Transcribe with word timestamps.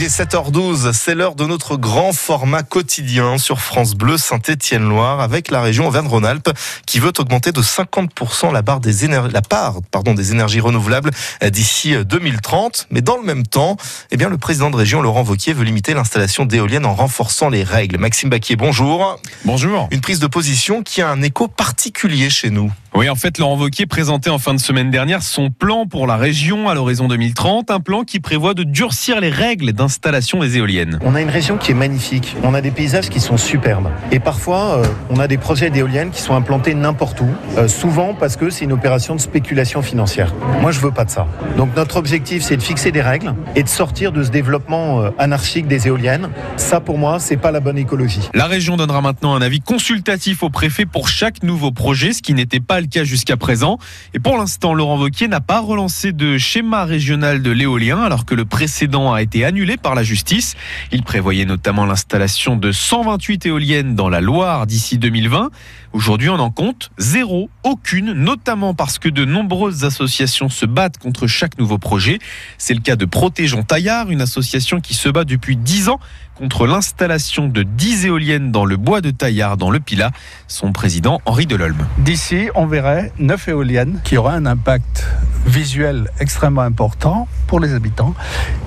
Il 0.00 0.04
est 0.04 0.16
7h12, 0.16 0.92
c'est 0.92 1.16
l'heure 1.16 1.34
de 1.34 1.44
notre 1.44 1.76
grand 1.76 2.12
format 2.12 2.62
quotidien 2.62 3.36
sur 3.36 3.58
France 3.58 3.96
Bleu 3.96 4.16
Saint-Étienne-Loire 4.16 5.20
avec 5.20 5.50
la 5.50 5.60
région 5.60 5.88
Auvergne-Rhône-Alpes 5.88 6.50
qui 6.86 7.00
veut 7.00 7.10
augmenter 7.18 7.50
de 7.50 7.60
50% 7.60 8.52
la, 8.52 8.62
barre 8.62 8.78
des 8.78 9.08
la 9.08 9.42
part 9.42 9.78
pardon, 9.90 10.14
des 10.14 10.30
énergies 10.30 10.60
renouvelables 10.60 11.10
d'ici 11.50 11.96
2030. 12.04 12.86
Mais 12.92 13.00
dans 13.00 13.16
le 13.16 13.24
même 13.24 13.44
temps, 13.44 13.76
eh 14.12 14.16
bien, 14.16 14.28
le 14.28 14.38
président 14.38 14.70
de 14.70 14.76
région, 14.76 15.02
Laurent 15.02 15.24
Vauquier, 15.24 15.52
veut 15.52 15.64
limiter 15.64 15.94
l'installation 15.94 16.44
d'éoliennes 16.44 16.86
en 16.86 16.94
renforçant 16.94 17.48
les 17.48 17.64
règles. 17.64 17.98
Maxime 17.98 18.30
Baquier, 18.30 18.54
bonjour. 18.54 19.18
Bonjour. 19.44 19.88
Une 19.90 20.00
prise 20.00 20.20
de 20.20 20.28
position 20.28 20.84
qui 20.84 21.02
a 21.02 21.08
un 21.08 21.22
écho 21.22 21.48
particulier 21.48 22.30
chez 22.30 22.50
nous. 22.50 22.70
Oui, 22.98 23.08
en 23.08 23.14
fait, 23.14 23.38
Laurent 23.38 23.56
Wauquiez 23.56 23.86
présentait 23.86 24.28
en 24.28 24.38
fin 24.38 24.54
de 24.54 24.58
semaine 24.58 24.90
dernière 24.90 25.22
son 25.22 25.50
plan 25.50 25.86
pour 25.86 26.08
la 26.08 26.16
région 26.16 26.68
à 26.68 26.74
l'horizon 26.74 27.06
2030, 27.06 27.70
un 27.70 27.78
plan 27.78 28.02
qui 28.02 28.18
prévoit 28.18 28.54
de 28.54 28.64
durcir 28.64 29.20
les 29.20 29.30
règles 29.30 29.72
d'installation 29.72 30.40
des 30.40 30.56
éoliennes. 30.56 30.98
On 31.04 31.14
a 31.14 31.20
une 31.20 31.30
région 31.30 31.58
qui 31.58 31.70
est 31.70 31.76
magnifique, 31.76 32.34
on 32.42 32.54
a 32.54 32.60
des 32.60 32.72
paysages 32.72 33.08
qui 33.08 33.20
sont 33.20 33.36
superbes. 33.36 33.88
Et 34.10 34.18
parfois, 34.18 34.78
euh, 34.78 34.84
on 35.10 35.20
a 35.20 35.28
des 35.28 35.38
projets 35.38 35.70
d'éoliennes 35.70 36.10
qui 36.10 36.20
sont 36.20 36.34
implantés 36.34 36.74
n'importe 36.74 37.20
où, 37.20 37.28
euh, 37.56 37.68
souvent 37.68 38.14
parce 38.14 38.34
que 38.34 38.50
c'est 38.50 38.64
une 38.64 38.72
opération 38.72 39.14
de 39.14 39.20
spéculation 39.20 39.80
financière. 39.80 40.34
Moi, 40.60 40.72
je 40.72 40.80
veux 40.80 40.90
pas 40.90 41.04
de 41.04 41.10
ça. 41.10 41.28
Donc 41.56 41.76
notre 41.76 41.98
objectif, 41.98 42.42
c'est 42.42 42.56
de 42.56 42.62
fixer 42.62 42.90
des 42.90 43.00
règles 43.00 43.32
et 43.54 43.62
de 43.62 43.68
sortir 43.68 44.10
de 44.10 44.24
ce 44.24 44.30
développement 44.30 45.02
euh, 45.02 45.10
anarchique 45.18 45.68
des 45.68 45.86
éoliennes. 45.86 46.30
Ça, 46.56 46.80
pour 46.80 46.98
moi, 46.98 47.20
c'est 47.20 47.36
pas 47.36 47.52
la 47.52 47.60
bonne 47.60 47.78
écologie. 47.78 48.28
La 48.34 48.46
région 48.46 48.76
donnera 48.76 49.02
maintenant 49.02 49.36
un 49.36 49.40
avis 49.40 49.60
consultatif 49.60 50.42
au 50.42 50.50
préfet 50.50 50.84
pour 50.84 51.06
chaque 51.06 51.44
nouveau 51.44 51.70
projet, 51.70 52.12
ce 52.12 52.22
qui 52.22 52.34
n'était 52.34 52.58
pas 52.58 52.80
le 52.80 52.87
cas 52.88 53.04
jusqu'à 53.04 53.36
présent. 53.36 53.78
Et 54.14 54.18
pour 54.18 54.36
l'instant, 54.36 54.74
Laurent 54.74 54.98
Wauquiez 54.98 55.28
n'a 55.28 55.40
pas 55.40 55.60
relancé 55.60 56.12
de 56.12 56.38
schéma 56.38 56.84
régional 56.84 57.42
de 57.42 57.50
l'éolien 57.50 58.02
alors 58.02 58.24
que 58.24 58.34
le 58.34 58.44
précédent 58.44 59.12
a 59.12 59.22
été 59.22 59.44
annulé 59.44 59.76
par 59.76 59.94
la 59.94 60.02
justice. 60.02 60.56
Il 60.92 61.02
prévoyait 61.02 61.44
notamment 61.44 61.86
l'installation 61.86 62.56
de 62.56 62.72
128 62.72 63.46
éoliennes 63.46 63.94
dans 63.94 64.08
la 64.08 64.20
Loire 64.20 64.66
d'ici 64.66 64.98
2020. 64.98 65.50
Aujourd'hui, 65.92 66.28
on 66.28 66.38
en 66.38 66.50
compte 66.50 66.90
zéro, 66.98 67.48
aucune, 67.64 68.12
notamment 68.12 68.74
parce 68.74 68.98
que 68.98 69.08
de 69.08 69.24
nombreuses 69.24 69.84
associations 69.84 70.50
se 70.50 70.66
battent 70.66 70.98
contre 70.98 71.26
chaque 71.26 71.58
nouveau 71.58 71.78
projet. 71.78 72.18
C'est 72.58 72.74
le 72.74 72.80
cas 72.80 72.96
de 72.96 73.06
Protégeons 73.06 73.62
Taillard, 73.62 74.10
une 74.10 74.20
association 74.20 74.80
qui 74.80 74.94
se 74.94 75.08
bat 75.08 75.24
depuis 75.24 75.56
10 75.56 75.88
ans 75.88 76.00
contre 76.38 76.68
l'installation 76.68 77.48
de 77.48 77.64
10 77.64 78.06
éoliennes 78.06 78.52
dans 78.52 78.64
le 78.64 78.76
bois 78.76 79.00
de 79.00 79.10
Taillard, 79.10 79.56
dans 79.56 79.70
le 79.70 79.80
Pilat. 79.80 80.12
Son 80.46 80.72
président, 80.72 81.20
Henri 81.26 81.46
Delolme. 81.46 81.86
D'ici, 81.98 82.48
on 82.54 82.66
verrait 82.66 83.12
9 83.18 83.48
éoliennes 83.48 84.00
qui 84.04 84.16
auraient 84.16 84.34
un 84.34 84.46
impact 84.46 85.04
visuel 85.46 86.08
extrêmement 86.20 86.62
important 86.62 87.26
pour 87.48 87.58
les 87.58 87.74
habitants. 87.74 88.14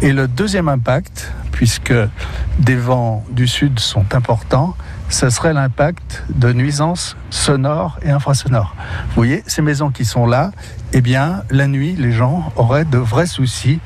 Et 0.00 0.12
le 0.12 0.28
deuxième 0.28 0.68
impact, 0.68 1.32
puisque 1.50 1.94
des 2.60 2.76
vents 2.76 3.24
du 3.30 3.48
sud 3.48 3.80
sont 3.80 4.14
importants, 4.14 4.76
ce 5.08 5.30
serait 5.30 5.52
l'impact 5.52 6.24
de 6.28 6.52
nuisances 6.52 7.16
sonores 7.30 7.98
et 8.02 8.10
infrasonores. 8.10 8.74
Vous 9.08 9.14
voyez, 9.16 9.42
ces 9.46 9.62
maisons 9.62 9.90
qui 9.90 10.04
sont 10.04 10.26
là, 10.26 10.50
eh 10.92 11.00
bien, 11.00 11.42
la 11.50 11.66
nuit, 11.66 11.94
les 11.98 12.12
gens 12.12 12.52
auraient 12.56 12.84
de 12.84 12.98
vrais 12.98 13.26
soucis 13.26 13.80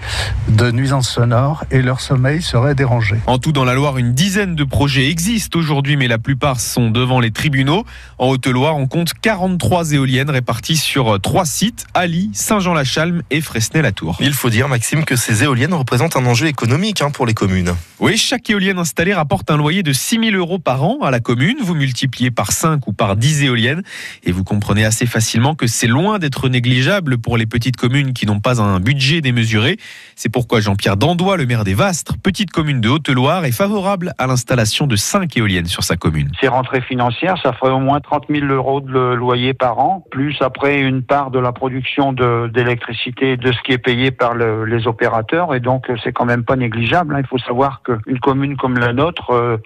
de 0.48 0.70
nuisances 0.70 1.08
sonores 1.08 1.64
et 1.70 1.82
leur 1.82 2.00
sommeil 2.00 2.42
serait 2.42 2.74
dérangé. 2.74 3.16
En 3.26 3.38
tout, 3.38 3.52
dans 3.52 3.64
la 3.64 3.74
Loire, 3.74 3.98
une 3.98 4.12
dizaine 4.12 4.54
de 4.54 4.64
projets 4.64 5.08
existent 5.08 5.58
aujourd'hui, 5.58 5.96
mais 5.96 6.08
la 6.08 6.18
plupart 6.18 6.60
sont 6.60 6.90
devant 6.90 7.18
les 7.18 7.30
tribunaux. 7.30 7.84
En 8.18 8.28
Haute-Loire, 8.28 8.76
on 8.76 8.86
compte 8.86 9.12
43 9.14 9.92
éoliennes 9.92 10.30
réparties 10.30 10.76
sur 10.76 11.20
trois 11.20 11.46
sites, 11.46 11.86
Ali, 11.94 12.30
Saint-Jean-la-Chalme 12.32 13.22
et 13.30 13.40
Fresnay-la-Tour. 13.40 14.16
Il 14.20 14.34
faut 14.34 14.50
dire, 14.50 14.68
Maxime, 14.68 15.04
que 15.04 15.16
ces 15.16 15.42
éoliennes 15.42 15.74
représentent 15.74 16.16
un 16.16 16.26
enjeu 16.26 16.46
économique 16.46 17.02
hein, 17.02 17.10
pour 17.10 17.26
les 17.26 17.34
communes. 17.34 17.74
Oui, 17.98 18.16
chaque 18.16 18.48
éolienne 18.50 18.78
installée 18.78 19.14
rapporte 19.14 19.50
un 19.50 19.56
loyer 19.56 19.82
de 19.82 19.92
6 19.92 20.20
000 20.30 20.36
euros 20.36 20.58
par 20.58 20.82
an 20.84 20.98
à 21.10 21.12
la 21.12 21.20
commune. 21.20 21.56
Vous 21.60 21.74
multipliez 21.74 22.30
par 22.30 22.52
5 22.52 22.86
ou 22.86 22.92
par 22.92 23.16
10 23.16 23.42
éoliennes 23.42 23.82
et 24.24 24.32
vous 24.32 24.44
comprenez 24.44 24.84
assez 24.84 25.06
facilement 25.06 25.54
que 25.54 25.66
c'est 25.66 25.88
loin 25.88 26.18
d'être 26.18 26.48
négligeable 26.48 27.18
pour 27.18 27.36
les 27.36 27.46
petites 27.46 27.76
communes 27.76 28.12
qui 28.12 28.26
n'ont 28.26 28.38
pas 28.38 28.62
un 28.62 28.78
budget 28.78 29.20
démesuré. 29.20 29.76
C'est 30.14 30.28
pourquoi 30.28 30.60
Jean-Pierre 30.60 30.96
Dandois, 30.96 31.36
le 31.36 31.46
maire 31.46 31.64
des 31.64 31.74
Vastres, 31.74 32.16
petite 32.16 32.52
commune 32.52 32.80
de 32.80 32.88
Haute-Loire, 32.88 33.44
est 33.44 33.52
favorable 33.52 34.12
à 34.18 34.26
l'installation 34.26 34.86
de 34.86 34.94
5 34.94 35.36
éoliennes 35.36 35.66
sur 35.66 35.82
sa 35.82 35.96
commune. 35.96 36.30
Ces 36.40 36.48
rentrées 36.48 36.80
financières, 36.80 37.36
ça 37.42 37.52
ferait 37.52 37.72
au 37.72 37.80
moins 37.80 38.00
30 38.00 38.26
000 38.30 38.46
euros 38.46 38.80
de 38.80 39.14
loyer 39.14 39.52
par 39.52 39.80
an, 39.80 40.04
plus 40.10 40.36
après 40.40 40.80
une 40.80 41.02
part 41.02 41.32
de 41.32 41.40
la 41.40 41.52
production 41.52 42.12
d'électricité 42.12 43.36
de, 43.36 43.50
ce 43.50 43.60
qui 43.62 43.72
est 43.72 43.78
payé 43.78 44.12
par 44.12 44.34
le, 44.34 44.64
les 44.64 44.86
opérateurs. 44.86 45.54
Et 45.54 45.60
donc, 45.60 45.90
c'est 46.04 46.12
quand 46.12 46.24
même 46.24 46.44
pas 46.44 46.56
négligeable. 46.56 47.16
Hein. 47.16 47.20
Il 47.20 47.26
faut 47.26 47.38
savoir 47.38 47.82
qu'une 47.82 48.20
commune 48.20 48.56
comme 48.56 48.78
la 48.78 48.92
nôtre, 48.92 49.30
euh, 49.30 49.56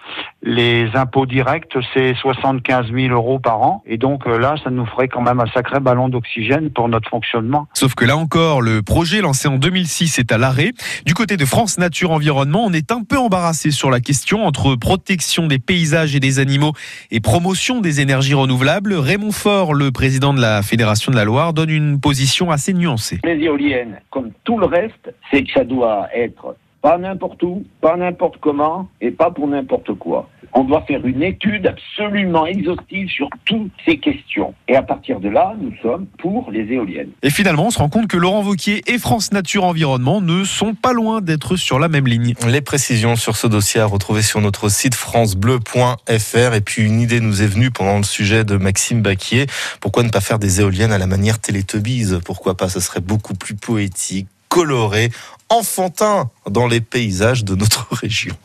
les 0.43 0.89
impôts 0.95 1.27
directs, 1.35 1.77
c'est 1.93 2.15
75 2.15 2.93
000 2.93 3.13
euros 3.13 3.41
par 3.41 3.61
an. 3.61 3.83
Et 3.87 3.99
donc 3.99 4.27
euh, 4.27 4.39
là, 4.39 4.55
ça 4.63 4.71
nous 4.71 4.87
ferait 4.87 5.09
quand 5.09 5.21
même 5.21 5.41
un 5.41 5.47
sacré 5.47 5.81
ballon 5.81 6.09
d'oxygène 6.09 6.71
pour 6.71 6.89
notre 6.89 7.09
fonctionnement. 7.11 7.67
Sauf 7.75 7.95
que 7.95 8.05
là 8.05 8.17
encore, 8.17 8.63
le 8.63 8.83
projet 8.83 9.21
lancé 9.21 9.49
en 9.49 9.57
2006 9.57 10.21
est 10.21 10.31
à 10.31 10.39
l'arrêt. 10.39 10.71
Du 11.05 11.15
côté 11.15 11.37
de 11.37 11.45
France 11.45 11.77
Nature 11.77 12.13
Environnement, 12.13 12.65
on 12.65 12.73
est 12.73 12.93
un 12.93 13.03
peu 13.03 13.19
embarrassé 13.19 13.73
sur 13.73 13.91
la 13.91 13.99
question 13.99 14.47
entre 14.47 14.77
protection 14.77 15.49
des 15.49 15.59
paysages 15.59 16.15
et 16.15 16.21
des 16.21 16.39
animaux 16.39 16.73
et 17.11 17.21
promotion 17.21 17.81
des 17.81 18.01
énergies 18.01 18.35
renouvelables. 18.35 18.95
Raymond 18.95 19.33
Faure, 19.33 19.75
le 19.75 19.91
président 19.91 20.35
de 20.35 20.41
la 20.41 20.63
Fédération 20.63 21.11
de 21.11 21.17
la 21.17 21.25
Loire, 21.25 21.53
donne 21.53 21.71
une 21.71 22.01
position 22.01 22.53
assez 22.53 22.73
nuancée. 22.73 23.19
Les 23.25 23.41
éoliennes, 23.43 23.99
comme 24.11 24.31
tout 24.45 24.59
le 24.59 24.67
reste, 24.67 25.13
c'est 25.33 25.43
que 25.43 25.51
ça 25.53 25.65
doit 25.65 26.07
être 26.15 26.55
pas 26.85 26.99
n'importe 26.99 27.43
où, 27.43 27.65
pas 27.81 27.97
n'importe 27.97 28.37
comment 28.43 28.89
et 29.01 29.11
pas 29.11 29.31
pour 29.31 29.49
n'importe 29.49 29.95
quoi. 29.95 30.29
On 30.57 30.63
doit 30.63 30.83
faire 30.83 31.05
une 31.05 31.23
étude 31.23 31.67
absolument 31.67 32.47
exhaustive 32.47 33.09
sur 33.09 33.29
toutes 33.45 33.73
ces 33.85 33.99
questions. 33.99 34.55
Et 34.69 34.77
à 34.77 34.83
partir 34.83 35.19
de 35.19 35.29
là, 35.29 35.55
nous 35.61 35.73
sommes 35.83 36.07
pour 36.19 36.51
les 36.53 36.73
éoliennes. 36.73 37.11
Et 37.23 37.31
finalement, 37.31 37.67
on 37.67 37.71
se 37.71 37.79
rend 37.79 37.89
compte 37.89 38.07
que 38.07 38.17
Laurent 38.17 38.43
Vauquier 38.43 38.83
et 38.87 38.99
France 38.99 39.33
Nature 39.33 39.65
Environnement 39.65 40.21
ne 40.21 40.45
sont 40.45 40.75
pas 40.75 40.93
loin 40.93 41.21
d'être 41.21 41.57
sur 41.57 41.81
la 41.81 41.89
même 41.89 42.07
ligne. 42.07 42.35
Les 42.47 42.61
précisions 42.61 43.17
sur 43.17 43.37
ce 43.37 43.49
dossier 43.49 43.81
à 43.81 43.87
retrouver 43.87 44.23
sur 44.23 44.41
notre 44.41 44.69
site 44.69 44.95
francebleu.fr. 44.95 46.55
Et 46.55 46.61
puis 46.61 46.83
une 46.83 47.01
idée 47.01 47.19
nous 47.19 47.43
est 47.43 47.49
venue 47.49 47.73
pendant 47.73 47.99
le 47.99 48.05
sujet 48.05 48.45
de 48.45 48.57
Maxime 48.57 49.03
Baquier. 49.03 49.47
Pourquoi 49.81 50.05
ne 50.05 50.11
pas 50.11 50.21
faire 50.21 50.39
des 50.39 50.61
éoliennes 50.61 50.93
à 50.93 50.99
la 50.99 51.09
manière 51.09 51.41
Télétubbies? 51.41 52.13
Pourquoi 52.25 52.57
pas? 52.57 52.69
Ce 52.69 52.79
serait 52.79 53.01
beaucoup 53.01 53.35
plus 53.35 53.57
poétique, 53.57 54.29
coloré, 54.49 55.11
enfantin 55.49 56.31
dans 56.49 56.69
les 56.69 56.81
paysages 56.81 57.45
de 57.45 57.57
notre 57.57 57.89
région. 57.93 58.37